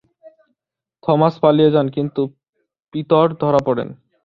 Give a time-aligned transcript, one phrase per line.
[1.03, 2.21] Thomas পালিয়ে যান, কিন্তু
[2.93, 3.89] পিতর ধরা পড়েন।